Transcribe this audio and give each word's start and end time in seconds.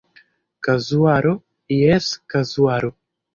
Kazuaro, 0.67 1.33
Jes 1.81 2.09
kazuaro. 2.31 2.91